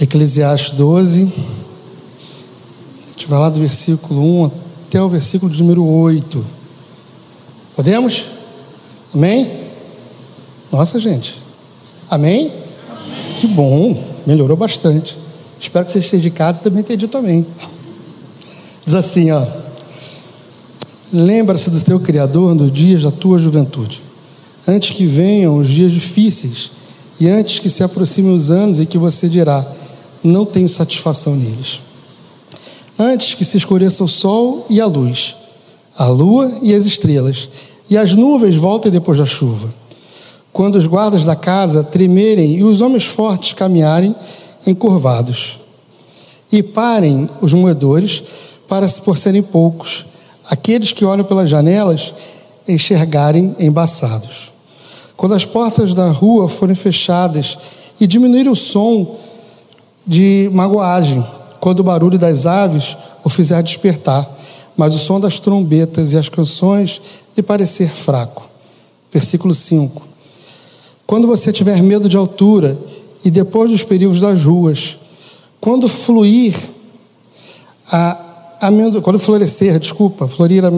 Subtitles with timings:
[0.00, 1.22] Eclesiastes 12.
[1.22, 4.50] A gente vai lá do versículo 1
[4.86, 6.44] até o versículo de número 8.
[7.74, 8.26] Podemos?
[9.12, 9.50] Amém?
[10.70, 11.34] Nossa, gente.
[12.08, 12.52] Amém?
[12.90, 13.34] Amém?
[13.36, 15.16] Que bom, melhorou bastante.
[15.58, 17.44] Espero que você esteja de casa e também tenha dito amém.
[18.84, 19.44] Diz assim, ó.
[21.12, 24.02] Lembra-se do teu Criador nos dias da tua juventude,
[24.66, 26.77] antes que venham os dias difíceis
[27.20, 29.66] e antes que se aproximem os anos em que você dirá:
[30.22, 31.80] Não tenho satisfação neles.
[32.98, 35.36] Antes que se escureça o sol e a luz,
[35.96, 37.48] a lua e as estrelas,
[37.88, 39.72] e as nuvens voltem depois da chuva.
[40.52, 44.14] Quando os guardas da casa tremerem e os homens fortes caminharem
[44.66, 45.60] encurvados.
[46.50, 48.22] E parem os moedores
[48.68, 50.06] para por serem poucos,
[50.48, 52.14] aqueles que olham pelas janelas
[52.66, 54.52] enxergarem embaçados.
[55.18, 57.58] Quando as portas da rua forem fechadas
[58.00, 59.16] e diminuir o som
[60.06, 61.26] de magoagem,
[61.58, 64.24] quando o barulho das aves o fizer despertar,
[64.76, 67.02] mas o som das trombetas e as canções
[67.36, 68.48] lhe parecer fraco.
[69.12, 70.00] Versículo 5.
[71.04, 72.80] Quando você tiver medo de altura
[73.24, 74.98] e depois dos perigos das ruas,
[75.60, 76.54] quando fluir
[77.90, 78.16] a
[78.60, 80.70] amendo, quando florescer, desculpa, florir a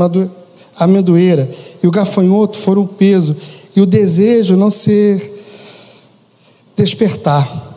[0.83, 1.47] amendoeira
[1.83, 3.37] e o gafanhoto for um peso
[3.75, 5.39] e o desejo não ser
[6.77, 7.69] despertar.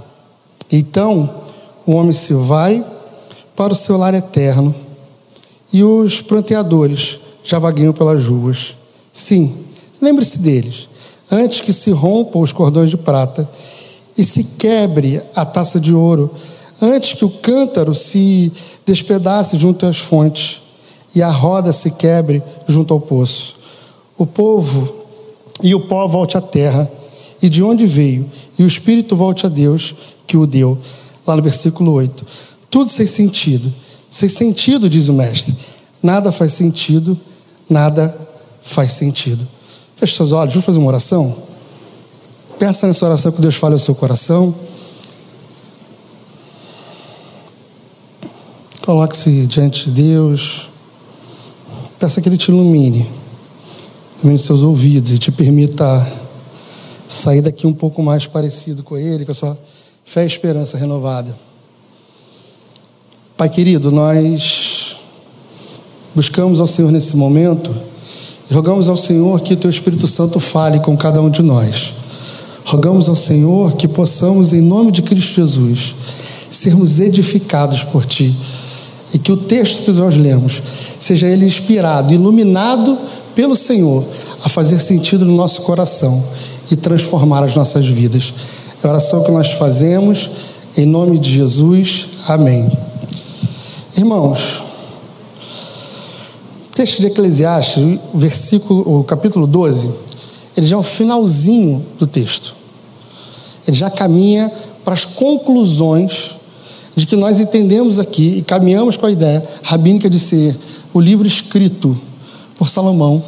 [0.71, 1.41] Então,
[1.85, 2.83] o homem se vai
[3.55, 4.73] para o seu lar eterno
[5.71, 8.75] e os pranteadores já vagueiam pelas ruas.
[9.11, 9.53] Sim,
[10.01, 10.87] lembre-se deles,
[11.31, 13.47] antes que se rompam os cordões de prata
[14.17, 16.31] e se quebre a taça de ouro,
[16.81, 18.51] antes que o cântaro se
[18.85, 20.61] despedace junto às fontes
[21.15, 23.55] e a roda se quebre junto ao poço.
[24.17, 25.02] O povo
[25.61, 26.89] e o pó volte à terra,
[27.41, 29.95] e de onde veio, e o espírito volte a Deus
[30.25, 30.77] que o deu.
[31.25, 32.25] Lá no versículo 8.
[32.69, 33.71] Tudo sem sentido.
[34.09, 35.55] Sem sentido, diz o mestre.
[36.01, 37.19] Nada faz sentido,
[37.69, 38.15] nada
[38.61, 39.47] faz sentido.
[39.95, 41.35] Feche seus olhos, vamos fazer uma oração?
[42.59, 44.53] Peça nessa oração que Deus fale ao seu coração.
[48.85, 50.69] Coloque-se diante de Deus.
[51.99, 53.07] Peça que Ele te ilumine,
[54.23, 56.07] ilumine seus ouvidos e te permita
[57.07, 59.57] sair daqui um pouco mais parecido com Ele, com a sua
[60.05, 61.35] fé e esperança renovada.
[63.35, 64.95] Pai querido, nós
[66.15, 67.69] buscamos ao Senhor nesse momento
[68.49, 71.93] e rogamos ao Senhor que o Teu Espírito Santo fale com cada um de nós.
[72.65, 75.95] Rogamos ao Senhor que possamos, em nome de Cristo Jesus,
[76.49, 78.33] sermos edificados por Ti
[79.13, 80.61] e que o texto que nós lemos
[80.99, 82.97] seja ele inspirado, iluminado
[83.35, 84.05] pelo Senhor
[84.43, 86.23] a fazer sentido no nosso coração
[86.69, 88.33] e transformar as nossas vidas.
[88.83, 90.29] É a oração que nós fazemos
[90.77, 92.07] em nome de Jesus.
[92.27, 92.69] Amém.
[93.95, 94.63] Irmãos,
[96.73, 99.91] texto de Eclesiastes, versículo, o capítulo 12,
[100.57, 102.55] ele já é o finalzinho do texto.
[103.67, 104.51] Ele já caminha
[104.83, 106.35] para as conclusões
[106.95, 110.57] de que nós entendemos aqui e caminhamos com a ideia rabínica de ser
[110.93, 111.97] o livro escrito
[112.57, 113.23] por Salomão,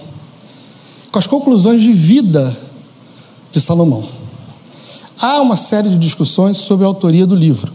[1.12, 2.56] com as conclusões de vida
[3.52, 4.04] de Salomão.
[5.20, 7.72] Há uma série de discussões sobre a autoria do livro,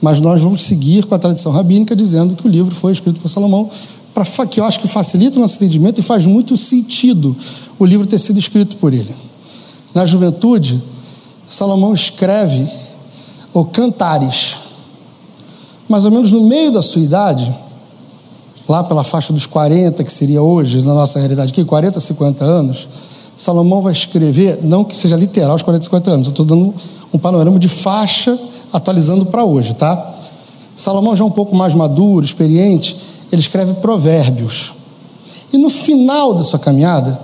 [0.00, 3.28] mas nós vamos seguir com a tradição rabínica dizendo que o livro foi escrito por
[3.28, 3.68] Salomão,
[4.14, 7.36] para que eu acho que facilita o nosso entendimento e faz muito sentido
[7.78, 9.14] o livro ter sido escrito por ele.
[9.94, 10.82] Na juventude,
[11.48, 12.66] Salomão escreve
[13.52, 14.56] o Cantares,
[15.88, 17.54] mais ou menos no meio da sua idade,
[18.68, 22.88] lá pela faixa dos 40, que seria hoje, na nossa realidade aqui, 40, 50 anos,
[23.36, 26.74] Salomão vai escrever, não que seja literal os 40, 50 anos, eu estou dando
[27.12, 28.36] um panorama de faixa
[28.72, 30.14] atualizando para hoje, tá?
[30.74, 32.96] Salomão já é um pouco mais maduro, experiente,
[33.30, 34.72] ele escreve provérbios.
[35.52, 37.18] E no final da sua caminhada,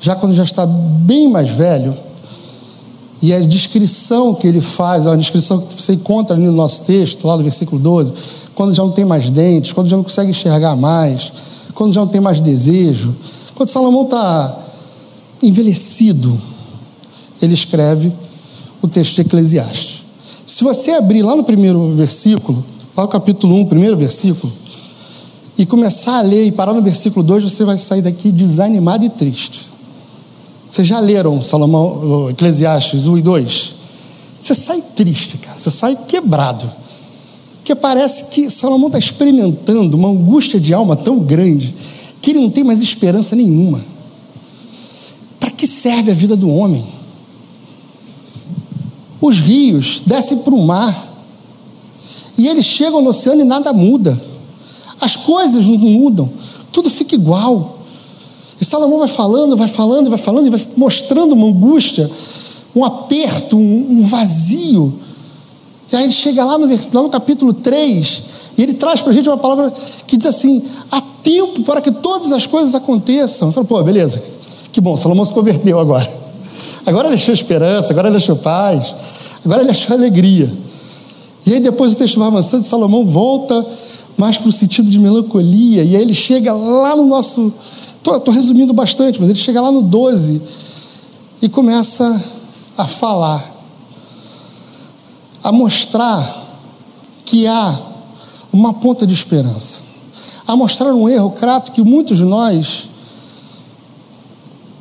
[0.00, 1.96] já quando já está bem mais velho,
[3.24, 7.26] e a descrição que ele faz, a descrição que você encontra ali no nosso texto,
[7.26, 8.12] lá no versículo 12,
[8.54, 11.32] quando já não tem mais dentes, quando já não consegue enxergar mais,
[11.72, 13.16] quando já não tem mais desejo,
[13.54, 14.58] quando Salomão está
[15.42, 16.38] envelhecido,
[17.40, 18.12] ele escreve
[18.82, 20.02] o texto de Eclesiastes.
[20.44, 22.62] Se você abrir lá no primeiro versículo,
[22.94, 24.52] lá no capítulo 1, primeiro versículo,
[25.56, 29.08] e começar a ler e parar no versículo 2, você vai sair daqui desanimado e
[29.08, 29.72] triste.
[30.74, 33.74] Vocês já leram Salomão, Eclesiastes 1 e 2?
[34.36, 35.56] Você sai triste, cara.
[35.56, 36.68] Você sai quebrado.
[37.58, 41.72] Porque parece que Salomão está experimentando uma angústia de alma tão grande
[42.20, 43.80] que ele não tem mais esperança nenhuma.
[45.38, 46.84] Para que serve a vida do homem?
[49.20, 51.08] Os rios descem para o mar.
[52.36, 54.20] E eles chegam no oceano e nada muda.
[55.00, 56.28] As coisas não mudam.
[56.72, 57.83] Tudo fica igual.
[58.64, 62.10] E Salomão vai falando, vai falando, vai falando, e vai mostrando uma angústia,
[62.74, 64.90] um aperto, um, um vazio.
[65.92, 68.22] E aí ele chega lá no, lá no capítulo 3,
[68.56, 69.70] e ele traz para a gente uma palavra
[70.06, 73.48] que diz assim: há tempo para que todas as coisas aconteçam.
[73.48, 74.22] Eu falo, pô, beleza,
[74.72, 76.10] que bom, Salomão se converteu agora.
[76.86, 78.94] Agora ele achou esperança, agora ele achou paz,
[79.44, 80.50] agora ele achou alegria.
[81.46, 83.62] E aí depois o texto vai avançando, Salomão volta
[84.16, 87.52] mais para o sentido de melancolia, e aí ele chega lá no nosso.
[88.06, 90.42] Estou resumindo bastante, mas ele chega lá no 12
[91.40, 92.22] e começa
[92.76, 93.50] a falar,
[95.42, 96.44] a mostrar
[97.24, 97.80] que há
[98.52, 99.80] uma ponta de esperança,
[100.46, 102.88] a mostrar um erro crato que muitos de nós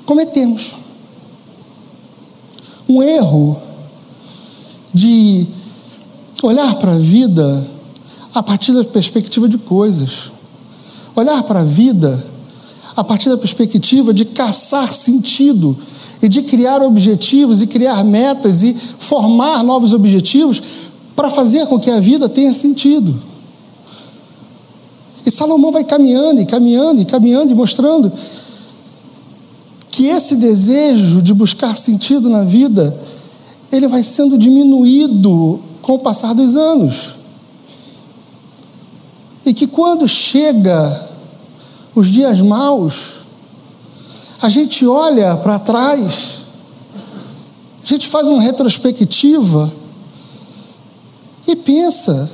[0.05, 0.75] cometemos.
[2.89, 3.57] Um erro
[4.93, 5.47] de
[6.43, 7.67] olhar para a vida
[8.35, 10.29] a partir da perspectiva de coisas,
[11.15, 12.32] olhar para a vida
[12.95, 15.77] a partir da perspectiva de caçar sentido
[16.21, 20.61] e de criar objetivos e criar metas e formar novos objetivos
[21.15, 23.21] para fazer com que a vida tenha sentido.
[25.25, 28.11] E Salomão vai caminhando e caminhando e caminhando e mostrando
[29.89, 32.97] que esse desejo de buscar sentido na vida,
[33.71, 37.15] ele vai sendo diminuído com o passar dos anos.
[39.45, 41.12] E que quando chega
[41.95, 43.13] os dias maus,
[44.41, 46.41] a gente olha para trás,
[47.83, 49.71] a gente faz uma retrospectiva
[51.47, 52.31] e pensa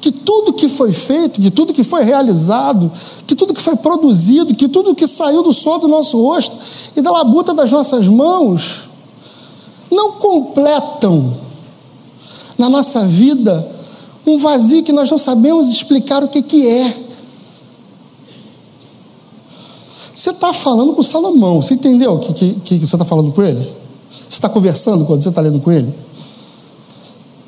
[0.00, 2.90] que tudo que foi feito, que tudo que foi realizado,
[3.26, 6.56] que tudo que foi produzido, que tudo que saiu do sol do nosso rosto
[6.96, 8.88] e da labuta das nossas mãos,
[9.90, 11.36] não completam
[12.56, 13.76] na nossa vida
[14.26, 17.09] um vazio que nós não sabemos explicar o que, que é.
[20.20, 23.42] Você está falando com Salomão, você entendeu o que, que, que você está falando com
[23.42, 23.58] ele?
[23.58, 25.94] Você está conversando quando você está lendo com ele?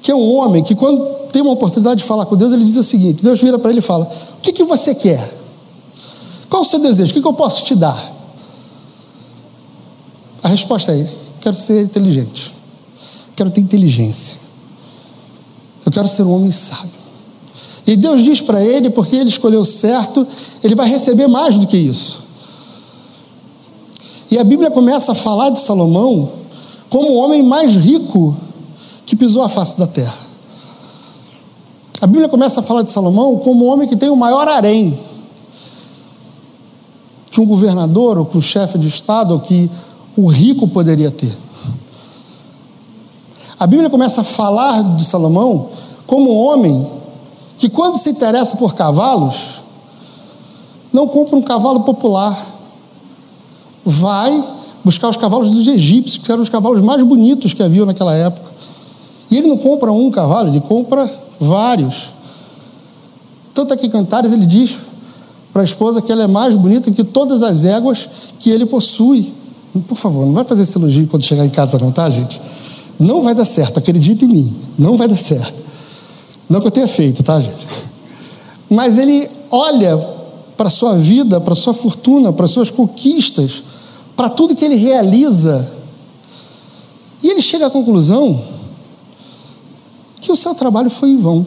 [0.00, 2.78] Que é um homem que, quando tem uma oportunidade de falar com Deus, ele diz
[2.78, 5.38] o seguinte: Deus vira para ele e fala: O que, que você quer?
[6.48, 7.10] Qual o seu desejo?
[7.10, 8.10] O que, que eu posso te dar?
[10.42, 12.54] A resposta é: Quero ser inteligente.
[13.36, 14.38] Quero ter inteligência.
[15.84, 17.02] Eu quero ser um homem sábio.
[17.86, 20.26] E Deus diz para ele, porque ele escolheu certo,
[20.64, 22.21] ele vai receber mais do que isso.
[24.32, 26.26] E a Bíblia começa a falar de Salomão
[26.88, 28.34] como o homem mais rico
[29.04, 30.16] que pisou a face da terra.
[32.00, 34.98] A Bíblia começa a falar de Salomão como o homem que tem o maior harém
[37.30, 39.70] que um governador, ou que um chefe de Estado, ou que
[40.16, 41.36] o rico poderia ter.
[43.60, 45.68] A Bíblia começa a falar de Salomão
[46.06, 46.90] como um homem
[47.58, 49.60] que, quando se interessa por cavalos,
[50.90, 52.61] não compra um cavalo popular,
[53.84, 54.44] vai
[54.84, 58.50] buscar os cavalos dos egípcios, que eram os cavalos mais bonitos que havia naquela época.
[59.30, 62.10] E ele não compra um cavalo, ele compra vários.
[63.54, 64.76] Tanto é que Cantares ele diz
[65.52, 68.08] para a esposa que ela é mais bonita que todas as éguas
[68.40, 69.32] que ele possui.
[69.86, 72.40] Por favor, não vai fazer esse elogio quando chegar em casa, não, tá, gente?
[72.98, 75.62] Não vai dar certo, acredita em mim, não vai dar certo.
[76.48, 77.66] Não que eu tenha feito, tá, gente?
[78.68, 79.96] Mas ele olha
[80.62, 83.64] para a sua vida, para a sua fortuna, para as suas conquistas,
[84.14, 85.74] para tudo que ele realiza,
[87.20, 88.40] e ele chega à conclusão
[90.20, 91.44] que o seu trabalho foi em vão.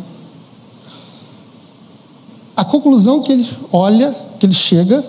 [2.57, 5.01] A conclusão que ele olha, que ele chega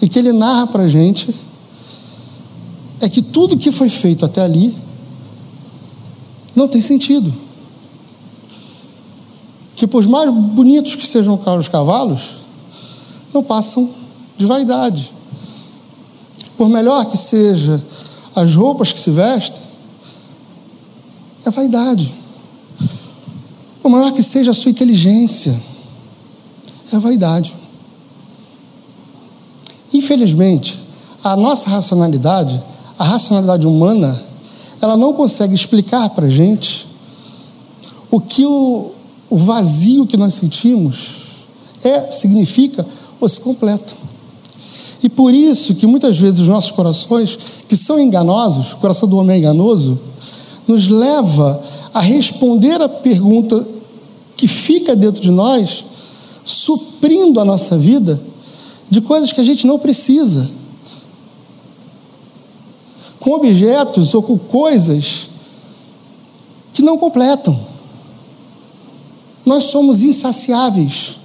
[0.00, 1.34] e que ele narra para a gente
[3.00, 4.72] é que tudo que foi feito até ali
[6.54, 7.34] não tem sentido.
[9.74, 12.41] Que por mais bonitos que sejam os cavalos,
[13.32, 13.88] não passam
[14.36, 15.12] de vaidade.
[16.56, 17.82] Por melhor que seja
[18.34, 19.60] as roupas que se vestem,
[21.44, 22.12] é vaidade.
[23.80, 25.58] Por maior que seja a sua inteligência,
[26.92, 27.54] é vaidade.
[29.92, 30.78] Infelizmente,
[31.22, 32.62] a nossa racionalidade
[33.02, 34.22] a racionalidade humana,
[34.80, 36.86] ela não consegue explicar para a gente
[38.08, 38.92] o que o,
[39.28, 41.16] o vazio que nós sentimos
[41.82, 42.86] é, significa
[43.22, 43.94] ou se completa.
[45.02, 47.38] E por isso que muitas vezes os nossos corações,
[47.68, 49.98] que são enganosos, o coração do homem é enganoso,
[50.66, 51.62] nos leva
[51.92, 53.66] a responder a pergunta
[54.36, 55.84] que fica dentro de nós,
[56.44, 58.20] suprindo a nossa vida
[58.90, 60.50] de coisas que a gente não precisa
[63.20, 65.28] com objetos ou com coisas
[66.74, 67.58] que não completam.
[69.46, 71.21] Nós somos insaciáveis.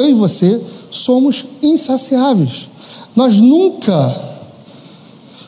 [0.00, 2.70] Eu e você somos insaciáveis.
[3.14, 4.30] Nós nunca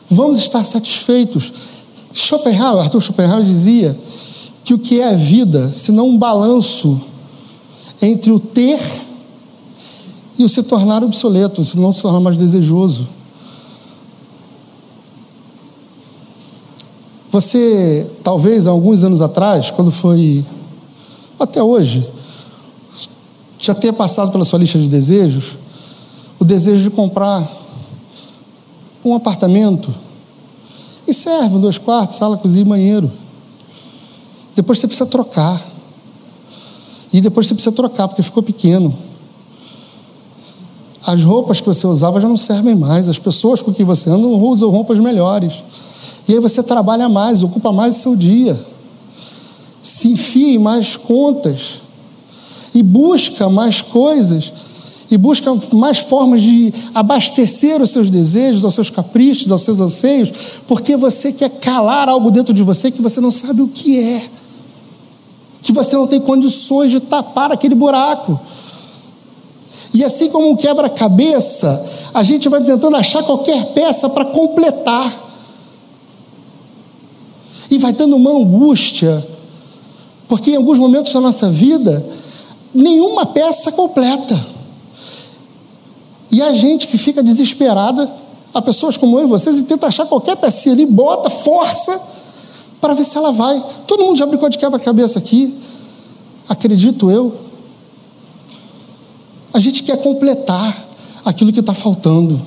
[0.07, 1.51] vamos estar satisfeitos.
[2.13, 3.97] Schopenhauer, Arthur Schopenhauer dizia
[4.63, 7.01] que o que é a vida, senão um balanço
[7.99, 8.79] entre o ter
[10.37, 13.07] e o se tornar obsoleto, se não se tornar mais desejoso.
[17.31, 20.45] Você, talvez, há alguns anos atrás, quando foi,
[21.39, 22.07] até hoje,
[23.65, 25.57] já tenha passado pela sua lista de desejos,
[26.39, 27.47] o desejo de comprar
[29.05, 29.93] um apartamento
[31.07, 33.11] e serve, dois quartos, sala, cozinha e banheiro.
[34.55, 35.61] Depois você precisa trocar.
[37.11, 38.93] E depois você precisa trocar, porque ficou pequeno.
[41.05, 43.09] As roupas que você usava já não servem mais.
[43.09, 45.63] As pessoas com quem você anda usam roupas melhores.
[46.27, 48.59] E aí você trabalha mais, ocupa mais o seu dia.
[49.81, 51.82] Se enfia em mais contas.
[52.73, 54.53] E busca mais coisas.
[55.11, 60.31] E busca mais formas de abastecer os seus desejos, os seus caprichos, os seus anseios,
[60.67, 64.27] porque você quer calar algo dentro de você que você não sabe o que é.
[65.61, 68.39] Que você não tem condições de tapar aquele buraco.
[69.93, 75.21] E assim como um quebra-cabeça, a gente vai tentando achar qualquer peça para completar
[77.69, 79.25] e vai dando uma angústia,
[80.27, 82.05] porque em alguns momentos da nossa vida,
[82.73, 84.53] nenhuma peça completa.
[86.31, 88.11] E a gente que fica desesperada,
[88.53, 92.01] há pessoas como eu e vocês, e tenta achar qualquer pecinha ali, bota, força,
[92.81, 93.63] para ver se ela vai.
[93.87, 95.53] Todo mundo já brincou de quebra-cabeça aqui,
[96.49, 97.33] acredito eu.
[99.53, 100.85] A gente quer completar
[101.23, 102.41] aquilo que está faltando.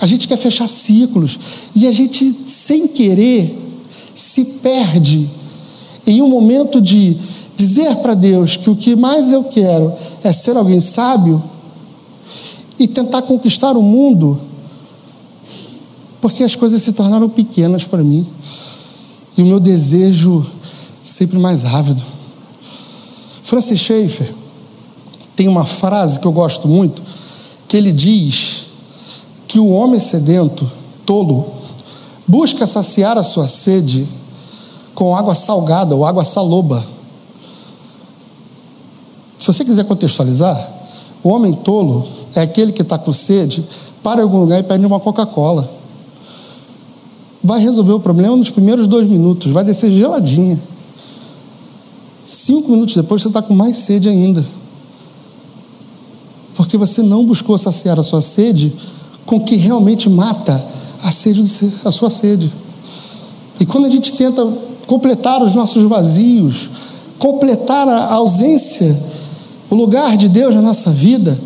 [0.00, 1.38] A gente quer fechar ciclos.
[1.74, 3.56] E a gente, sem querer,
[4.14, 5.28] se perde
[6.06, 7.16] em um momento de
[7.56, 9.92] dizer para Deus que o que mais eu quero
[10.22, 11.42] é ser alguém sábio
[12.78, 14.40] e tentar conquistar o mundo,
[16.20, 18.26] porque as coisas se tornaram pequenas para mim
[19.36, 20.44] e o meu desejo
[21.02, 22.02] sempre mais ávido.
[23.42, 24.32] Francis Schaeffer
[25.36, 27.02] tem uma frase que eu gosto muito,
[27.68, 28.66] que ele diz
[29.46, 30.70] que o homem sedento,
[31.04, 31.46] tolo,
[32.26, 34.06] busca saciar a sua sede
[34.94, 36.93] com água salgada ou água saloba.
[39.44, 40.56] Se você quiser contextualizar,
[41.22, 43.62] o homem tolo é aquele que está com sede,
[44.02, 45.70] para em algum lugar e pede uma Coca-Cola.
[47.42, 50.58] Vai resolver o problema nos primeiros dois minutos, vai descer geladinha.
[52.24, 54.42] Cinco minutos depois você está com mais sede ainda.
[56.56, 58.72] Porque você não buscou saciar a sua sede
[59.26, 60.64] com o que realmente mata
[61.02, 61.44] a sede,
[61.84, 62.50] a sua sede.
[63.60, 64.42] E quando a gente tenta
[64.86, 66.70] completar os nossos vazios,
[67.18, 69.12] completar a ausência,
[69.74, 71.36] o lugar de Deus na nossa vida,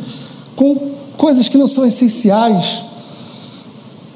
[0.54, 0.74] com
[1.16, 2.82] coisas que não são essenciais,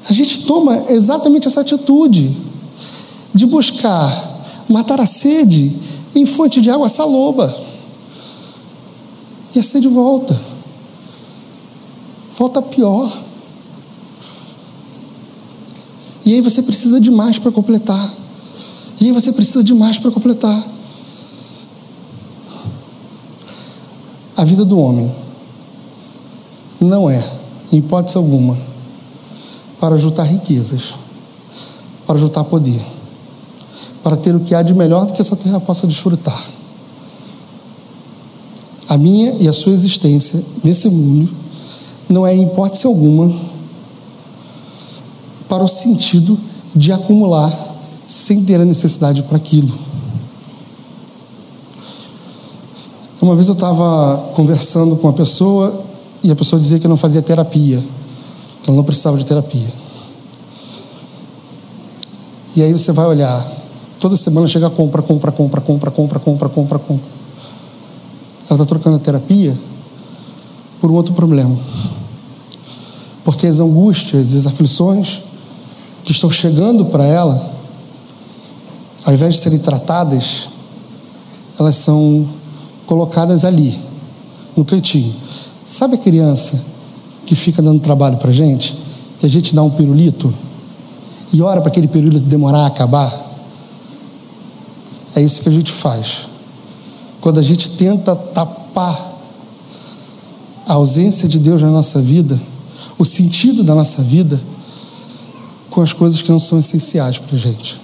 [0.07, 2.31] a gente toma exatamente essa atitude
[3.33, 4.31] de buscar
[4.69, 5.75] matar a sede
[6.13, 7.53] em fonte de água saloba.
[9.55, 10.39] E a sede volta.
[12.37, 13.11] Volta pior.
[16.23, 18.13] E aí você precisa de mais para completar.
[19.01, 20.72] E aí você precisa de mais para completar.
[24.35, 25.11] A vida do homem
[26.81, 27.23] não é,
[27.71, 28.57] em hipótese alguma,
[29.79, 30.95] para juntar riquezas,
[32.07, 32.81] para juntar poder,
[34.03, 36.43] para ter o que há de melhor do que essa terra possa desfrutar.
[38.89, 41.29] A minha e a sua existência nesse mundo
[42.09, 43.33] não é, em hipótese alguma,
[45.47, 46.37] para o sentido
[46.75, 47.51] de acumular
[48.07, 49.92] sem ter a necessidade para aquilo.
[53.23, 55.81] Uma vez eu estava conversando com uma pessoa
[56.21, 57.81] e a pessoa dizia que não fazia terapia,
[58.61, 59.65] que ela não precisava de terapia.
[62.53, 63.49] E aí você vai olhar,
[63.97, 67.09] toda semana chega compra, compra, compra, compra, compra, compra, compra, compra.
[68.49, 69.57] Ela está trocando a terapia
[70.81, 71.57] por um outro problema.
[73.23, 75.21] Porque as angústias, as aflições
[76.03, 77.51] que estão chegando para ela,
[79.05, 80.49] ao invés de serem tratadas,
[81.57, 82.42] elas são
[82.85, 83.79] colocadas ali,
[84.55, 85.13] no cantinho.
[85.65, 86.63] Sabe a criança
[87.25, 88.77] que fica dando trabalho para gente?
[89.21, 90.33] E a gente dá um pirulito
[91.33, 93.11] e ora para aquele pirulito demorar a acabar?
[95.15, 96.27] É isso que a gente faz.
[97.19, 99.13] Quando a gente tenta tapar
[100.67, 102.39] a ausência de Deus na nossa vida,
[102.97, 104.39] o sentido da nossa vida,
[105.69, 107.81] com as coisas que não são essenciais para a gente.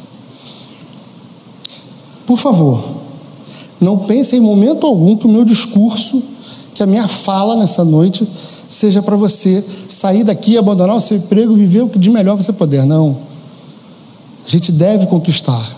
[2.28, 2.99] por favor,
[3.80, 6.22] não pense em momento algum que o meu discurso,
[6.74, 8.28] que a minha fala nessa noite,
[8.68, 12.36] seja para você sair daqui, abandonar o seu emprego e viver o que de melhor
[12.36, 12.86] você puder.
[12.86, 13.18] Não.
[14.46, 15.78] A gente deve conquistar,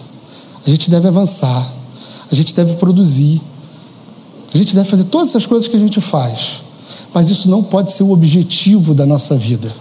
[0.66, 1.72] a gente deve avançar,
[2.32, 3.42] a gente deve produzir,
[4.54, 6.62] a gente deve fazer todas essas coisas que a gente faz,
[7.14, 9.72] mas isso não pode ser o objetivo da nossa vida.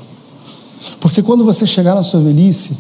[1.00, 2.76] Porque quando você chegar na sua velhice,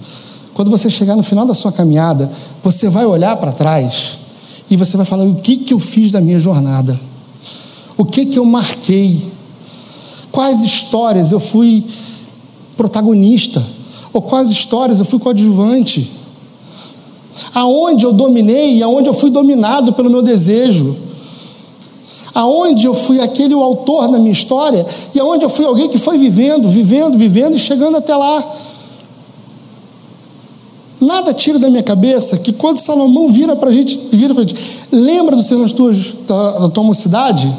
[0.52, 2.30] quando você chegar no final da sua caminhada,
[2.62, 4.19] você vai olhar para trás
[4.70, 6.98] e você vai falar: o que, que eu fiz da minha jornada?
[7.96, 9.20] O que, que eu marquei?
[10.30, 11.84] Quais histórias eu fui
[12.76, 13.62] protagonista?
[14.12, 16.10] Ou quais histórias eu fui coadjuvante?
[17.52, 20.96] Aonde eu dominei e aonde eu fui dominado pelo meu desejo?
[22.32, 25.98] Aonde eu fui aquele o autor na minha história e aonde eu fui alguém que
[25.98, 28.44] foi vivendo, vivendo, vivendo e chegando até lá?
[31.00, 34.54] Nada tira da minha cabeça que quando Salomão vira para a gente, vira para gente,
[34.92, 37.50] lembra dos seus tuas, da, da tua mocidade?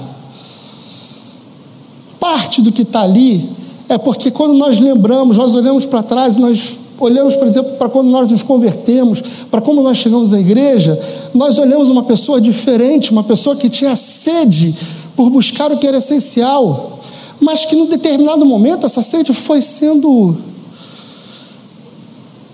[2.19, 3.49] Parte do que está ali
[3.89, 8.09] é porque quando nós lembramos, nós olhamos para trás, nós olhamos, por exemplo, para quando
[8.09, 10.99] nós nos convertemos, para como nós chegamos à igreja,
[11.33, 14.75] nós olhamos uma pessoa diferente, uma pessoa que tinha sede
[15.15, 16.99] por buscar o que era essencial,
[17.39, 20.37] mas que num determinado momento essa sede foi sendo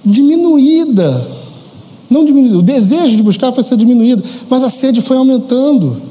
[0.07, 1.37] diminuída.
[2.09, 6.01] Não diminuída, o desejo de buscar foi ser diminuído, mas a sede foi aumentando.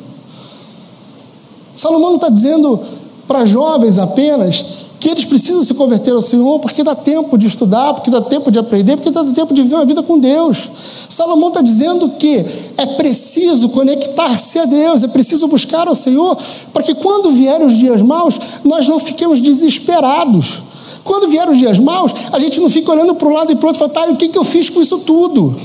[1.75, 2.81] Salomão não está dizendo
[3.27, 4.65] para jovens apenas
[4.99, 8.51] que eles precisam se converter ao Senhor porque dá tempo de estudar, porque dá tempo
[8.51, 10.69] de aprender, porque dá tempo de viver uma vida com Deus.
[11.09, 12.45] Salomão está dizendo que
[12.77, 16.37] é preciso conectar-se a Deus, é preciso buscar ao Senhor,
[16.73, 20.63] para que quando vierem os dias maus, nós não fiquemos desesperados.
[21.07, 23.65] Quando vierem os dias maus, a gente não fica olhando para um lado e para
[23.65, 25.57] o outro e fala, tá, o que, que eu fiz com isso tudo?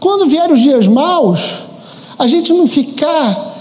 [0.00, 1.40] Quando vierem os dias maus,
[2.18, 3.52] a gente não ficar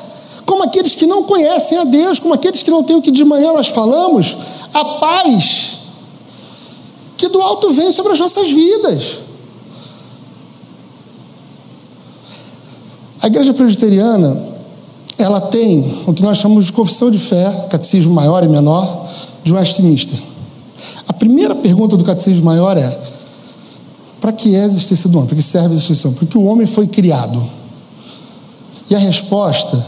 [0.45, 3.25] como aqueles que não conhecem a Deus, como aqueles que não têm o que de
[3.25, 4.37] manhã nós falamos,
[4.73, 5.79] a paz
[7.17, 9.19] que do alto vem sobre as nossas vidas.
[13.21, 14.41] A igreja presbiteriana,
[15.17, 19.03] ela tem o que nós chamamos de confissão de fé, catecismo maior e menor,
[19.43, 20.19] de Westminster.
[21.07, 22.99] A primeira pergunta do catecismo maior é:
[24.21, 25.27] para que é a existência do homem?
[25.27, 26.19] Para que serve a existência do homem?
[26.19, 27.41] Porque o homem foi criado.
[28.89, 29.85] E a resposta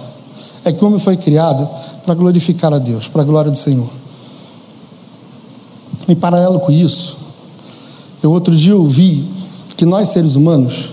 [0.63, 1.69] é que o homem foi criado
[2.05, 3.89] para glorificar a Deus, para a glória do Senhor.
[6.07, 7.17] Em paralelo com isso,
[8.21, 9.27] eu outro dia ouvi
[9.75, 10.91] que nós seres humanos,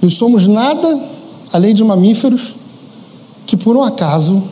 [0.00, 1.00] não somos nada
[1.52, 2.54] além de mamíferos
[3.46, 4.42] que por um acaso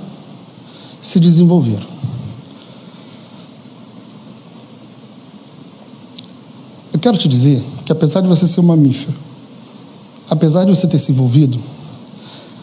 [1.00, 1.95] se desenvolveram.
[7.06, 9.14] Quero te dizer que apesar de você ser um mamífero,
[10.28, 11.56] apesar de você ter se envolvido,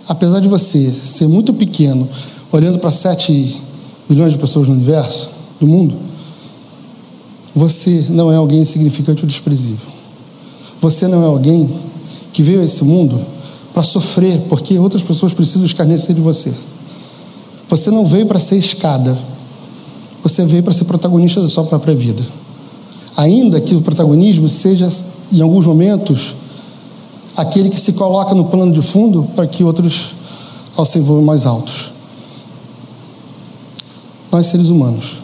[0.05, 2.09] apesar de você ser muito pequeno,
[2.51, 3.61] olhando para 7
[4.09, 5.29] bilhões de pessoas no universo,
[5.61, 5.95] do mundo,
[7.55, 9.87] você não é alguém insignificante ou desprezível.
[10.81, 11.73] Você não é alguém
[12.33, 13.17] que veio a esse mundo
[13.73, 16.53] para sofrer porque outras pessoas precisam escarnecer de você.
[17.69, 19.17] Você não veio para ser escada.
[20.21, 22.42] Você veio para ser protagonista da sua própria vida
[23.15, 24.87] ainda que o protagonismo seja,
[25.31, 26.35] em alguns momentos,
[27.35, 30.13] aquele que se coloca no plano de fundo para que outros
[30.75, 31.91] voos mais altos.
[34.31, 35.17] Nós, seres humanos,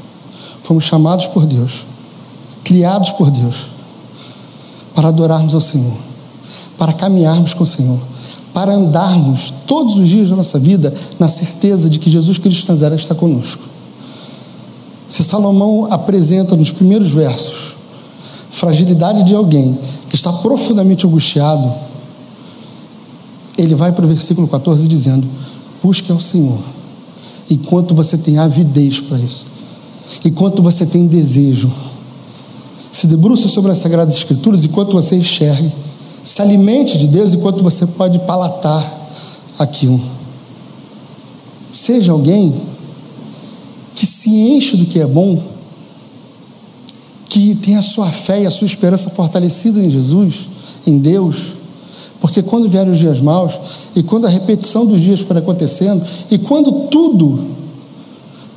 [0.63, 1.85] fomos chamados por Deus,
[2.63, 3.67] criados por Deus,
[4.93, 5.97] para adorarmos ao Senhor,
[6.77, 7.99] para caminharmos com o Senhor,
[8.53, 12.95] para andarmos todos os dias da nossa vida na certeza de que Jesus Cristo Nazaré
[12.95, 13.63] está conosco.
[15.07, 17.78] Se Salomão apresenta nos primeiros versos
[18.59, 19.77] fragilidade de alguém
[20.09, 21.73] que está profundamente angustiado,
[23.57, 25.25] ele vai para o versículo 14 dizendo:
[25.81, 26.59] Busque ao Senhor,
[27.49, 29.45] enquanto você tem avidez para isso,
[30.25, 31.71] enquanto você tem desejo.
[32.91, 35.71] Se debruce sobre as Sagradas Escrituras enquanto você enxergue.
[36.23, 38.83] Se alimente de Deus enquanto você pode palatar
[39.57, 40.01] aquilo.
[41.71, 42.53] Seja alguém
[43.95, 45.41] que se enche do que é bom
[47.29, 50.49] que tem a sua fé e a sua esperança fortalecida em Jesus,
[50.85, 51.53] em Deus,
[52.19, 53.53] porque quando vierem os dias maus,
[53.95, 57.39] e quando a repetição dos dias for acontecendo, e quando tudo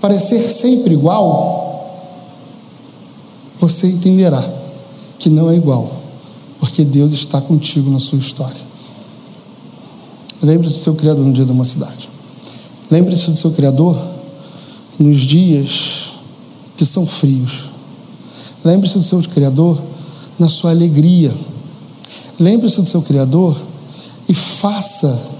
[0.00, 1.60] parecer sempre igual,
[3.60, 4.42] você entenderá
[5.18, 5.92] que não é igual,
[6.58, 8.72] porque Deus está contigo na sua história.
[10.42, 12.08] Lembre-se do seu Criador no dia da mocidade.
[12.90, 13.96] Lembre-se do seu Criador
[14.98, 16.10] nos dias
[16.76, 17.71] que são frios
[18.64, 19.80] Lembre-se do seu Criador
[20.38, 21.34] na sua alegria.
[22.38, 23.56] Lembre-se do seu Criador
[24.28, 25.30] e faça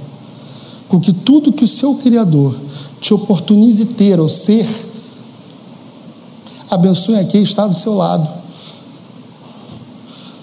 [0.89, 2.55] com que tudo que o seu Criador
[3.01, 4.69] te oportunize ter ou ser,
[6.71, 8.29] abençoe aqui está do seu lado.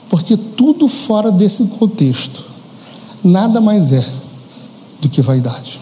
[0.09, 2.43] Porque tudo fora desse contexto
[3.23, 4.05] nada mais é
[5.01, 5.79] do que vaidade.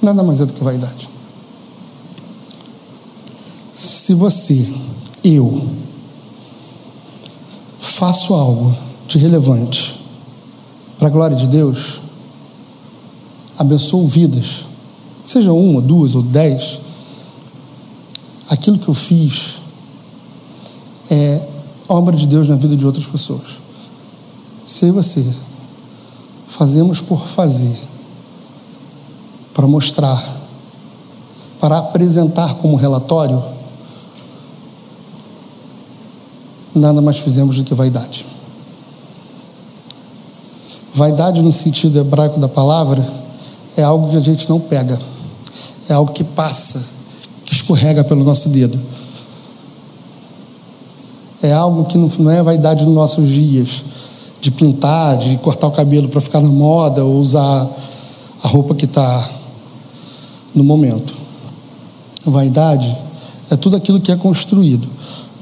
[0.00, 1.08] Nada mais é do que vaidade.
[3.78, 4.74] Se você,
[5.22, 5.64] eu,
[7.78, 10.00] faço algo de relevante
[10.98, 12.00] para a glória de Deus,
[13.56, 14.64] abençoo vidas,
[15.24, 16.80] seja uma, duas ou dez,
[18.50, 19.58] aquilo que eu fiz
[21.08, 21.46] é
[21.88, 23.60] obra de Deus na vida de outras pessoas.
[24.66, 25.24] Se você
[26.48, 27.78] fazemos por fazer,
[29.54, 30.36] para mostrar,
[31.60, 33.56] para apresentar como relatório,
[36.78, 38.24] nada mais fizemos do que vaidade.
[40.94, 43.06] Vaidade, no sentido hebraico da palavra,
[43.76, 44.98] é algo que a gente não pega,
[45.88, 46.84] é algo que passa,
[47.44, 48.78] que escorrega pelo nosso dedo.
[51.40, 53.84] É algo que não é vaidade nos nossos dias,
[54.40, 57.68] de pintar, de cortar o cabelo para ficar na moda, ou usar
[58.42, 59.30] a roupa que está
[60.54, 61.14] no momento.
[62.24, 62.96] Vaidade
[63.50, 64.88] é tudo aquilo que é construído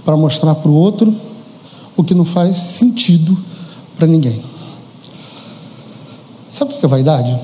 [0.04, 1.25] para mostrar para o outro
[1.96, 3.36] o que não faz sentido
[3.96, 4.42] para ninguém.
[6.50, 7.34] Sabe o que é vaidade?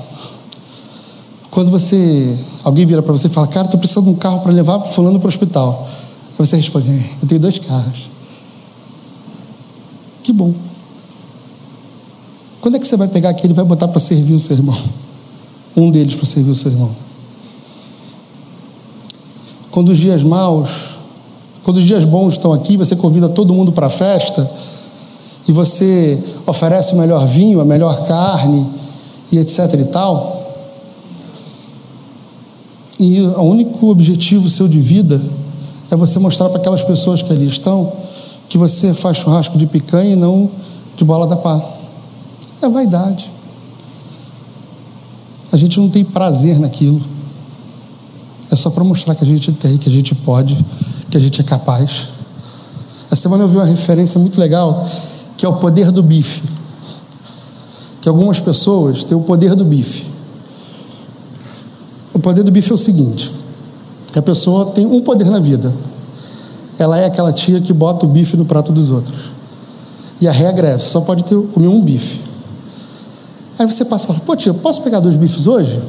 [1.49, 4.51] Quando você, alguém vira para você e fala, cara, estou precisando de um carro para
[4.51, 5.87] levar fulano para o hospital.
[6.31, 8.09] Aí você responde, é, eu tenho dois carros.
[10.23, 10.53] Que bom.
[12.61, 14.81] Quando é que você vai pegar aquele e vai botar para servir o seu irmão?
[15.75, 16.95] Um deles para servir o seu irmão.
[19.69, 20.69] Quando os dias maus
[21.63, 24.49] quando os dias bons estão aqui, você convida todo mundo para a festa
[25.47, 28.69] e você oferece o melhor vinho, a melhor carne
[29.31, 30.43] e etc e tal.
[32.99, 35.21] E o único objetivo seu de vida
[35.89, 37.91] é você mostrar para aquelas pessoas que ali estão
[38.49, 40.49] que você faz churrasco de picanha e não
[40.95, 41.59] de bola da pá.
[42.61, 43.31] É vaidade.
[45.51, 47.01] A gente não tem prazer naquilo.
[48.51, 50.57] É só para mostrar que a gente tem, que a gente pode
[51.13, 52.07] que a gente é capaz.
[53.05, 54.83] Essa semana eu vi uma referência muito legal,
[55.37, 56.41] que é o poder do bife.
[58.01, 60.07] Que algumas pessoas têm o poder do bife.
[62.15, 63.31] O poder do bife é o seguinte:
[64.15, 65.71] a pessoa tem um poder na vida.
[66.79, 69.29] Ela é aquela tia que bota o bife no prato dos outros.
[70.19, 72.19] E a regra é: só pode ter, comer um bife.
[73.59, 75.79] Aí você passa e fala: pô, tia, posso pegar dois bifes hoje?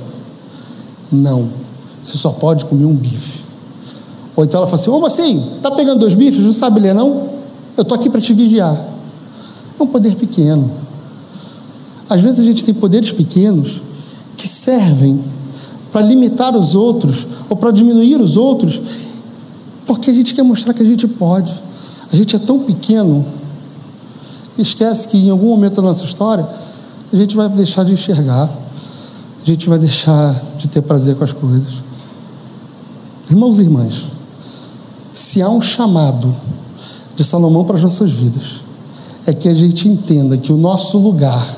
[1.11, 1.49] Não.
[2.03, 3.44] Você só pode comer um bife.
[4.37, 6.43] Ou então ela fala assim: Ô mocinho, tá pegando dois bifes?
[6.43, 7.29] Não sabe ler, não?
[7.77, 8.75] Eu tô aqui para te vigiar.
[9.79, 10.71] É um poder pequeno.
[12.09, 13.83] Às vezes a gente tem poderes pequenos
[14.37, 15.21] que servem
[15.91, 18.81] para limitar os outros ou para diminuir os outros,
[19.87, 21.55] porque a gente quer mostrar que a gente pode.
[22.13, 23.25] A gente é tão pequeno,
[24.59, 26.47] esquece que em algum momento da nossa história
[27.13, 28.49] a gente vai deixar de enxergar,
[29.43, 31.83] a gente vai deixar de ter prazer com as coisas.
[33.31, 34.05] Irmãos e irmãs,
[35.15, 36.35] se há um chamado
[37.15, 38.63] de Salomão para as nossas vidas,
[39.25, 41.57] é que a gente entenda que o nosso lugar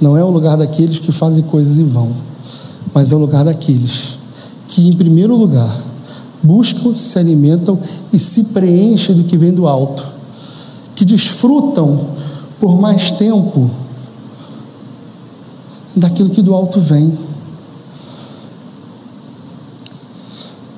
[0.00, 2.12] não é o lugar daqueles que fazem coisas e vão,
[2.94, 4.16] mas é o lugar daqueles
[4.68, 5.76] que, em primeiro lugar,
[6.40, 7.76] buscam, se alimentam
[8.12, 10.06] e se preenchem do que vem do alto,
[10.94, 12.00] que desfrutam
[12.60, 13.68] por mais tempo
[15.96, 17.18] daquilo que do alto vem.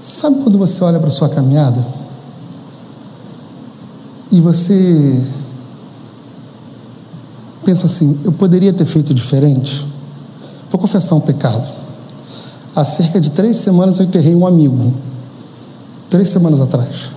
[0.01, 1.98] Sabe quando você olha para sua caminhada?
[4.39, 5.21] E você
[7.65, 9.85] pensa assim: eu poderia ter feito diferente?
[10.71, 11.67] Vou confessar um pecado.
[12.77, 14.95] Há cerca de três semanas eu enterrei um amigo,
[16.09, 17.11] três semanas atrás,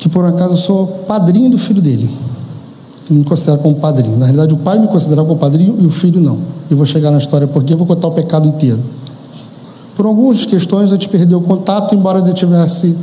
[0.00, 2.12] que por um acaso eu sou padrinho do filho dele.
[3.08, 4.16] Ele me considera como padrinho.
[4.16, 6.40] Na realidade, o pai me considerava como padrinho e o filho não.
[6.68, 8.82] Eu vou chegar na história porque eu vou contar o pecado inteiro.
[9.94, 12.96] Por algumas questões a gente perdeu o contato, embora ele tivesse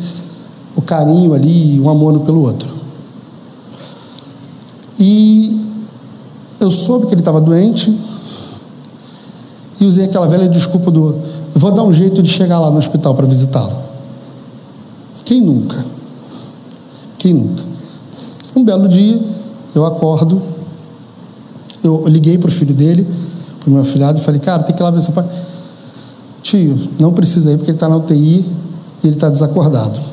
[0.76, 2.68] o carinho ali, um amor pelo outro.
[5.00, 5.60] E
[6.60, 7.94] eu soube que ele estava doente
[9.80, 11.16] e usei aquela velha desculpa do
[11.56, 13.74] vou dar um jeito de chegar lá no hospital para visitá-lo.
[15.26, 15.86] Quem nunca?
[17.18, 17.64] Quem nunca?
[18.56, 19.20] Um belo dia,
[19.74, 20.42] eu acordo,
[21.84, 23.08] eu liguei para o filho dele,
[23.60, 25.26] para o meu afilhado, e falei, cara, tem que ir lá ver seu pai.
[26.42, 28.46] Tio, não precisa ir porque ele está na UTI
[29.04, 30.13] e ele está desacordado.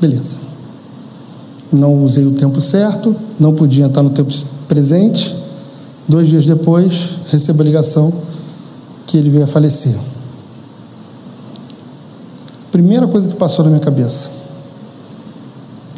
[0.00, 0.36] Beleza.
[1.72, 4.32] Não usei o tempo certo, não podia estar no tempo
[4.68, 5.34] presente.
[6.08, 8.12] Dois dias depois, recebo a ligação
[9.06, 9.96] que ele veio a falecer.
[12.70, 14.30] Primeira coisa que passou na minha cabeça: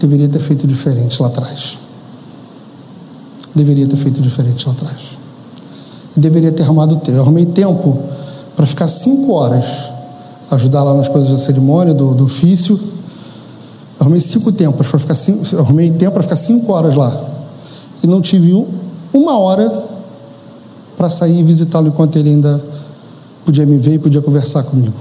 [0.00, 1.78] deveria ter feito diferente lá atrás.
[3.54, 5.10] Deveria ter feito diferente lá atrás.
[6.16, 7.18] deveria ter arrumado tempo.
[7.18, 7.98] Eu arrumei tempo
[8.54, 9.66] para ficar cinco horas,
[10.50, 12.78] ajudar lá nas coisas da cerimônia, do, do ofício.
[13.98, 17.28] Arrumei cinco tempos para ficar cinco, arrumei tempo para ficar cinco horas lá.
[18.02, 18.66] E não tive um,
[19.12, 19.84] uma hora
[20.96, 22.62] para sair e visitá-lo enquanto ele ainda
[23.44, 24.94] podia me ver e podia conversar comigo.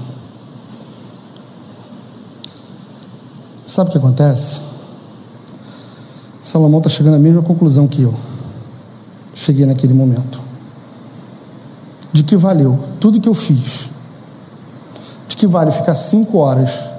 [3.66, 4.60] Sabe o que acontece?
[6.42, 8.14] Salomão está chegando à mesma conclusão que eu
[9.34, 10.40] cheguei naquele momento.
[12.12, 13.90] De que valeu tudo que eu fiz?
[15.28, 16.97] De que vale ficar cinco horas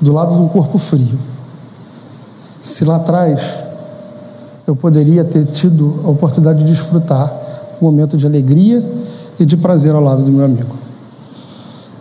[0.00, 1.18] do lado de um corpo frio?
[2.62, 3.40] Se lá atrás
[4.66, 7.32] eu poderia ter tido a oportunidade de desfrutar
[7.80, 8.84] um momento de alegria
[9.40, 10.76] e de prazer ao lado do meu amigo.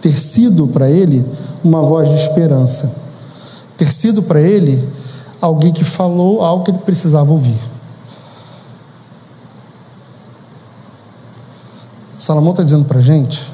[0.01, 1.25] Ter sido para ele
[1.63, 2.93] uma voz de esperança.
[3.77, 4.83] Ter sido para ele
[5.41, 7.57] alguém que falou algo que ele precisava ouvir.
[12.17, 13.49] Salomão está dizendo para a gente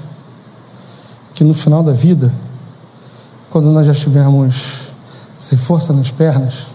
[1.35, 2.31] que no final da vida,
[3.53, 4.93] quando nós já estivermos
[5.37, 6.65] sem força nas pernas,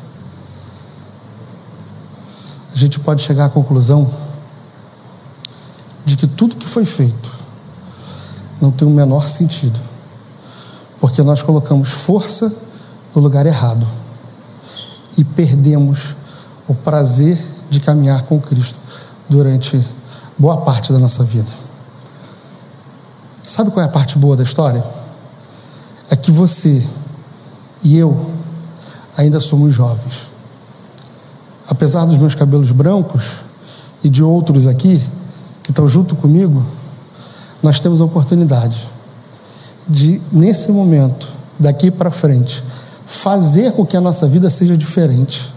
[2.73, 4.09] a gente pode chegar à conclusão
[6.05, 7.33] de que tudo que foi feito
[8.61, 9.77] não tem o menor sentido,
[11.01, 12.49] porque nós colocamos força
[13.13, 13.85] no lugar errado
[15.17, 16.15] e perdemos
[16.69, 18.79] o prazer de caminhar com Cristo
[19.29, 19.85] durante
[20.39, 21.51] boa parte da nossa vida.
[23.45, 24.98] Sabe qual é a parte boa da história?
[26.11, 26.83] É que você
[27.83, 28.31] e eu
[29.17, 30.29] ainda somos jovens.
[31.69, 33.41] Apesar dos meus cabelos brancos
[34.03, 35.03] e de outros aqui,
[35.63, 36.65] que estão junto comigo,
[37.63, 38.89] nós temos a oportunidade
[39.89, 42.63] de, nesse momento, daqui para frente,
[43.07, 45.53] fazer com que a nossa vida seja diferente.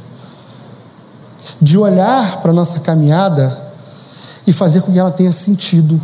[1.61, 3.71] De olhar para a nossa caminhada
[4.47, 5.99] e fazer com que ela tenha sentido.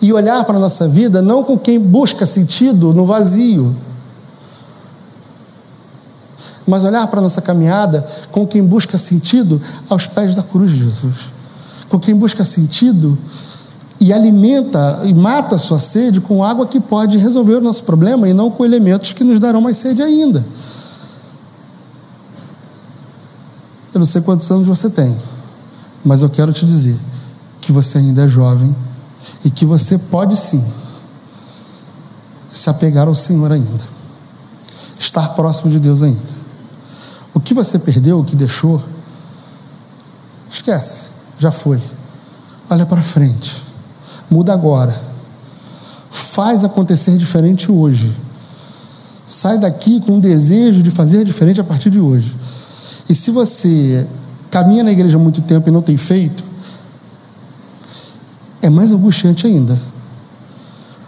[0.00, 3.74] E olhar para a nossa vida não com quem busca sentido no vazio,
[6.66, 10.78] mas olhar para a nossa caminhada com quem busca sentido aos pés da cruz de
[10.78, 11.40] Jesus
[11.90, 13.18] com quem busca sentido
[13.98, 18.26] e alimenta e mata a sua sede com água que pode resolver o nosso problema
[18.28, 20.42] e não com elementos que nos darão mais sede ainda.
[23.92, 25.14] Eu não sei quantos anos você tem,
[26.02, 26.96] mas eu quero te dizer
[27.60, 28.74] que você ainda é jovem
[29.44, 30.62] e que você pode sim
[32.52, 33.84] se apegar ao Senhor ainda,
[34.98, 36.40] estar próximo de Deus ainda.
[37.32, 38.82] O que você perdeu, o que deixou,
[40.50, 41.04] esquece
[41.38, 41.80] já foi.
[42.68, 43.64] Olha para frente.
[44.30, 44.94] Muda agora.
[46.10, 48.14] Faz acontecer diferente hoje.
[49.26, 52.34] Sai daqui com um desejo de fazer diferente a partir de hoje.
[53.08, 54.06] E se você
[54.50, 56.44] caminha na igreja há muito tempo e não tem feito,
[58.62, 59.80] é mais angustiante ainda.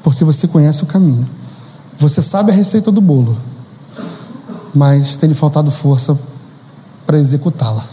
[0.02, 1.28] Porque você conhece o caminho.
[1.98, 3.36] Você sabe a receita do bolo.
[4.74, 6.18] Mas tem lhe faltado força
[7.06, 7.84] para executá-la.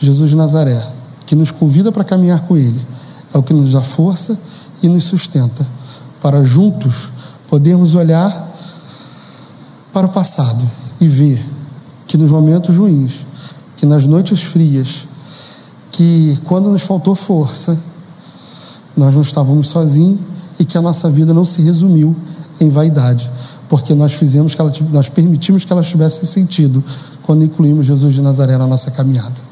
[0.00, 0.80] Jesus de Nazaré,
[1.26, 2.80] que nos convida para caminhar com Ele,
[3.34, 4.38] é o que nos dá força
[4.82, 5.66] e nos sustenta,
[6.22, 7.10] para juntos
[7.48, 8.48] podermos olhar
[9.92, 10.64] para o passado
[11.00, 11.44] e ver
[12.06, 13.26] que nos momentos ruins,
[13.76, 15.07] que nas noites frias,
[15.98, 17.76] que quando nos faltou força,
[18.96, 20.20] nós não estávamos sozinhos
[20.60, 22.14] e que a nossa vida não se resumiu
[22.60, 23.28] em vaidade,
[23.68, 26.84] porque nós fizemos que ela, nós permitimos que ela tivesse sentido
[27.24, 29.48] quando incluímos Jesus de Nazaré na nossa caminhada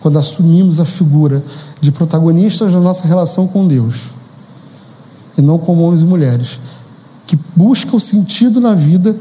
[0.00, 1.42] quando assumimos a figura
[1.80, 4.06] de protagonistas da nossa relação com Deus,
[5.36, 6.60] e não como homens e mulheres
[7.26, 9.14] que buscam sentido na vida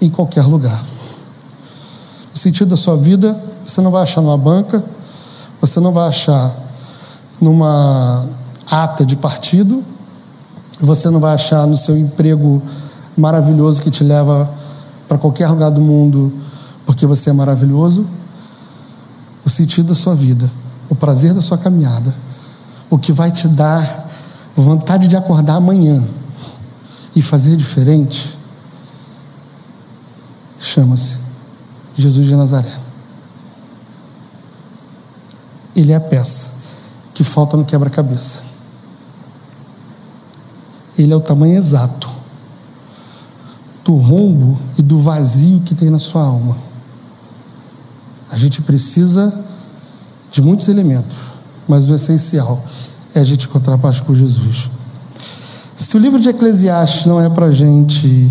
[0.00, 0.82] em qualquer lugar.
[2.34, 4.82] O sentido da sua vida você não vai achar numa banca,
[5.60, 6.54] você não vai achar
[7.40, 8.26] numa
[8.70, 9.82] ata de partido,
[10.80, 12.62] você não vai achar no seu emprego
[13.16, 14.48] maravilhoso que te leva
[15.08, 16.32] para qualquer lugar do mundo
[16.86, 18.06] porque você é maravilhoso
[19.44, 20.50] o sentido da sua vida,
[20.88, 22.14] o prazer da sua caminhada,
[22.88, 24.08] o que vai te dar
[24.56, 26.02] vontade de acordar amanhã
[27.14, 28.36] e fazer diferente,
[30.60, 31.16] chama-se
[31.96, 32.87] Jesus de Nazaré.
[35.78, 36.58] Ele é a peça
[37.14, 38.40] que falta no quebra-cabeça.
[40.98, 42.10] Ele é o tamanho exato
[43.84, 46.58] do rombo e do vazio que tem na sua alma.
[48.28, 49.32] A gente precisa
[50.32, 51.16] de muitos elementos,
[51.68, 52.60] mas o essencial
[53.14, 54.68] é a gente encontrar paz com Jesus.
[55.76, 58.28] Se o livro de Eclesiastes não é para a gente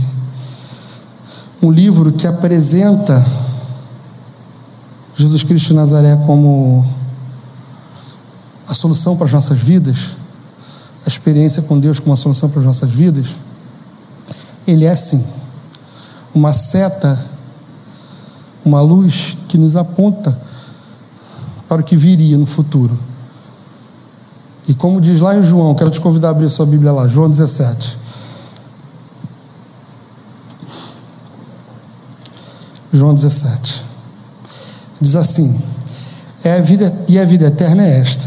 [1.63, 3.25] um livro que apresenta
[5.15, 6.96] Jesus Cristo de Nazaré como
[8.67, 10.11] a solução para as nossas vidas,
[11.05, 13.27] a experiência com Deus como a solução para as nossas vidas,
[14.67, 15.23] ele é sim
[16.33, 17.25] uma seta,
[18.63, 20.37] uma luz que nos aponta
[21.67, 22.97] para o que viria no futuro.
[24.67, 27.29] E como diz lá em João, quero te convidar a abrir sua Bíblia lá, João
[27.29, 27.97] 17.
[32.91, 33.83] João 17.
[34.99, 35.63] Diz assim:
[36.43, 38.25] é a vida, e a vida eterna é esta,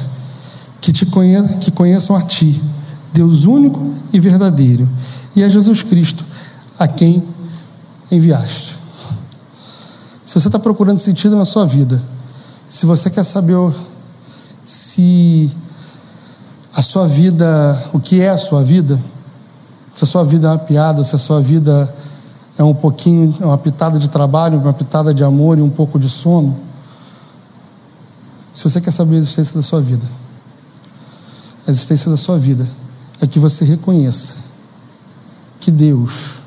[0.81, 2.61] que te conheçam, que conheçam a ti,
[3.13, 4.89] Deus único e verdadeiro,
[5.37, 6.25] e a Jesus Cristo,
[6.79, 7.23] a quem
[8.11, 8.79] enviaste.
[10.25, 12.01] Se você está procurando sentido na sua vida,
[12.69, 13.57] se você quer saber
[14.65, 15.51] se
[16.75, 18.99] a sua vida, o que é a sua vida,
[19.95, 21.93] se a sua vida é uma piada, se a sua vida
[22.57, 25.99] é um pouquinho, é uma pitada de trabalho, uma pitada de amor e um pouco
[25.99, 26.57] de sono,
[28.53, 30.05] se você quer saber a existência da sua vida,
[31.71, 32.67] a existência da sua vida
[33.21, 34.51] é que você reconheça
[35.61, 36.41] que Deus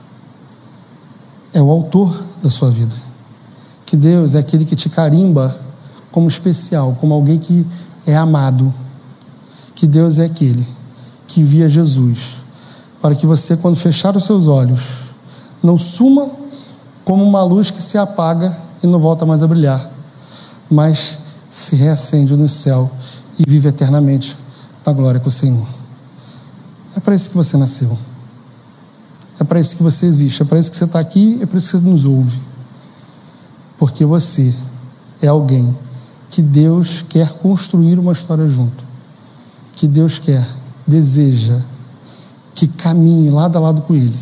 [1.53, 2.93] é o autor da sua vida.
[3.85, 5.55] Que Deus é aquele que te carimba
[6.11, 7.65] como especial, como alguém que
[8.05, 8.73] é amado.
[9.75, 10.67] Que Deus é aquele
[11.27, 12.43] que envia Jesus
[13.01, 14.81] para que você, quando fechar os seus olhos,
[15.61, 16.29] não suma
[17.05, 19.91] como uma luz que se apaga e não volta mais a brilhar,
[20.69, 21.19] mas
[21.51, 22.89] se reacende no céu
[23.37, 24.42] e vive eternamente
[24.85, 25.67] na glória com o Senhor.
[26.95, 27.97] É para isso que você nasceu.
[29.39, 31.57] É para isso que você existe, é para isso que você está aqui, é para
[31.57, 32.39] isso que você nos ouve.
[33.77, 34.53] Porque você
[35.21, 35.75] é alguém
[36.29, 38.83] que Deus quer construir uma história junto.
[39.75, 40.47] Que Deus quer,
[40.85, 41.59] deseja,
[42.55, 44.19] que caminhe lado a lado com Ele.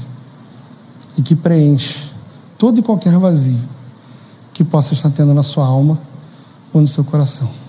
[1.17, 2.11] E que preenche
[2.57, 3.59] todo e qualquer vazio
[4.53, 5.99] que possa estar tendo na sua alma
[6.73, 7.60] ou no seu coração.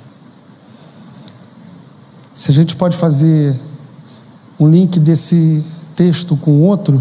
[2.43, 3.57] Se a gente pode fazer
[4.59, 7.01] um link desse texto com outro,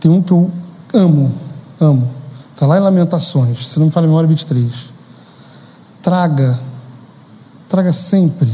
[0.00, 0.50] tem um que eu
[0.92, 1.32] amo,
[1.80, 2.10] amo.
[2.52, 4.72] Está lá em Lamentações, se não me fala a memória, 23.
[6.02, 6.58] Traga,
[7.68, 8.52] traga sempre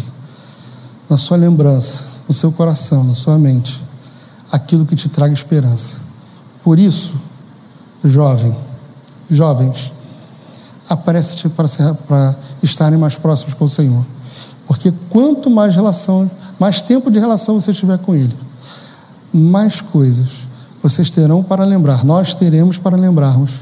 [1.09, 3.83] na sua lembrança, no seu coração, na sua mente,
[4.53, 5.97] aquilo que te traga esperança.
[6.63, 7.15] Por isso,
[8.05, 8.55] jovem,
[9.31, 9.91] jovens,
[10.87, 11.67] aparece para,
[12.07, 14.16] para estarem mais próximos com o Senhor.
[14.67, 18.37] Porque quanto mais relação, mais tempo de relação você tiver com Ele,
[19.33, 20.47] mais coisas
[20.83, 23.53] vocês terão para lembrar, nós teremos para lembrarmos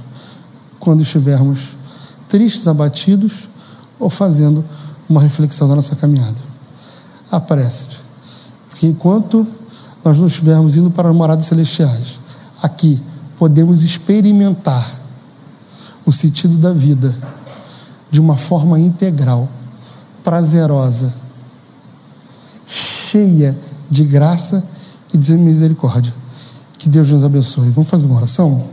[0.78, 1.76] quando estivermos
[2.28, 3.48] tristes, abatidos
[3.98, 4.64] ou fazendo
[5.08, 6.36] uma reflexão da nossa caminhada.
[7.30, 7.98] Apresse-te,
[8.68, 9.46] porque enquanto
[10.04, 12.20] nós não estivermos indo para as moradas celestiais,
[12.62, 13.00] aqui
[13.38, 14.86] podemos experimentar
[16.04, 17.14] o sentido da vida
[18.10, 19.48] de uma forma integral,
[20.24, 21.14] prazerosa,
[22.66, 23.56] cheia
[23.90, 24.66] de graça
[25.12, 26.12] e de misericórdia.
[26.78, 27.70] Que Deus nos abençoe.
[27.70, 28.66] Vamos fazer uma oração?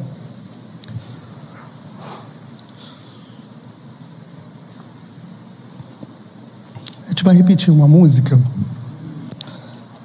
[7.05, 8.39] A gente vai repetir uma música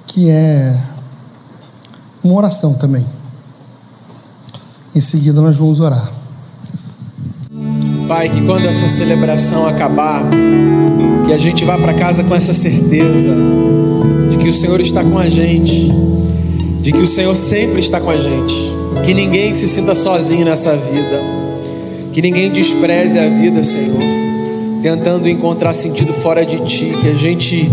[0.09, 0.82] que é
[2.22, 3.06] uma oração também.
[4.94, 6.12] Em seguida nós vamos orar.
[8.09, 10.22] Pai, que quando essa celebração acabar,
[11.26, 13.34] que a gente vá para casa com essa certeza
[14.30, 15.92] de que o Senhor está com a gente
[16.86, 18.54] de que o Senhor sempre está com a gente,
[19.04, 21.20] que ninguém se sinta sozinho nessa vida,
[22.12, 23.98] que ninguém despreze a vida, Senhor,
[24.80, 27.68] tentando encontrar sentido fora de Ti, que a gente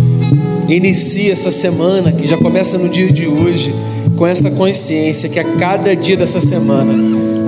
[0.68, 3.72] inicie essa semana, que já começa no dia de hoje,
[4.18, 6.96] com essa consciência que a cada dia dessa semana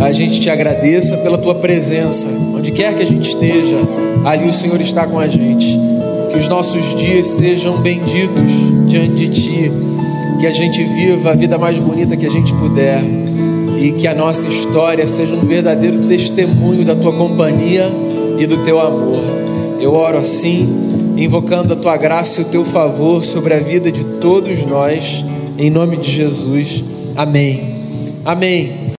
[0.05, 3.77] a gente te agradeça pela Tua presença, onde quer que a gente esteja,
[4.23, 5.65] ali o Senhor está com a gente,
[6.35, 8.51] que os nossos dias sejam benditos
[8.87, 9.71] diante de Ti
[10.37, 13.01] que a gente viva a vida mais bonita que a gente puder
[13.79, 17.89] e que a nossa história seja um verdadeiro testemunho da tua companhia
[18.37, 19.23] e do teu amor.
[19.79, 24.03] Eu oro assim, invocando a tua graça e o teu favor sobre a vida de
[24.19, 25.23] todos nós,
[25.57, 26.83] em nome de Jesus.
[27.15, 27.63] Amém.
[28.25, 28.84] Amém.